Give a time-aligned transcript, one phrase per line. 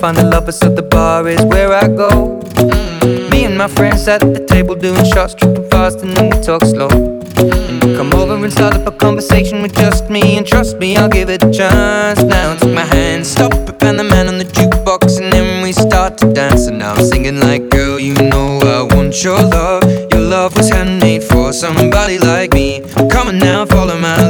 [0.00, 2.40] find the lovers, so the bar is where I go.
[3.30, 6.62] Me and my friends at the table doing shots, tripping fast, and then we talk
[6.62, 6.88] slow.
[7.98, 11.28] Come over and start up a conversation with just me, and trust me, I'll give
[11.28, 12.22] it a chance.
[12.22, 15.72] Now take my hand, stop it, Van the Man on the jukebox, and then we
[15.72, 16.66] start to dance.
[16.66, 19.84] And now I'm singing like, girl, you know I want your love.
[20.12, 22.80] Your love was handmade for somebody like me.
[23.10, 24.29] Come on now, follow my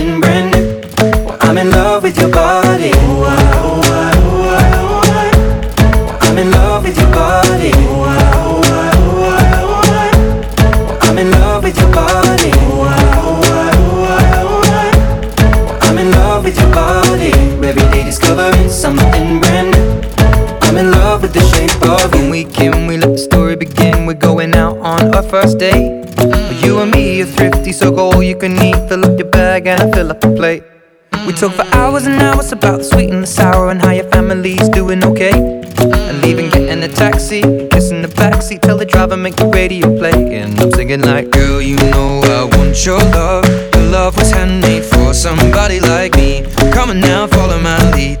[24.21, 26.05] going out on our first date.
[26.63, 28.77] You and me are thrifty, so go all you can eat.
[28.87, 30.63] Fill up your bag and I fill up a plate.
[31.25, 34.09] We talk for hours and hours about the sweet and the sour and how your
[34.09, 35.33] family's doing okay.
[35.33, 40.37] And leaving, getting a taxi, kissing the backseat, tell the driver make the radio play.
[40.37, 43.45] And I'm singing like, girl, you know I want your love.
[43.75, 46.45] Your love was handmade for somebody like me.
[46.71, 48.20] Come on now, follow my lead.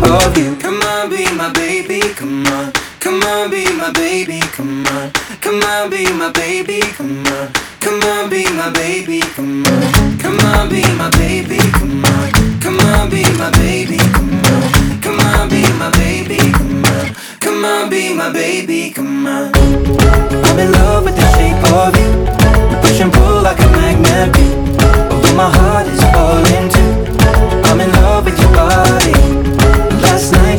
[0.00, 0.56] of you.
[0.56, 2.72] Come on, be my baby, come on.
[3.00, 5.10] Come on, be my baby, come on.
[5.40, 7.52] Come on, be my baby, come on.
[7.80, 10.18] Come on, be my baby, come on.
[10.18, 12.60] Come on, be my baby, come on.
[12.60, 15.00] Come on, be my baby, come on.
[15.00, 17.14] Come on, be my baby, come on.
[17.40, 19.61] Come on, be my baby, come on.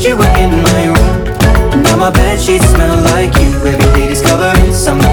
[0.06, 1.24] You were in my room.
[1.84, 3.52] Now my bed sheets smell like you.
[3.64, 5.13] Every day discovering something